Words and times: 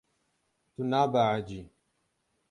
Tu 0.73 0.81
nabehecî. 0.91 1.61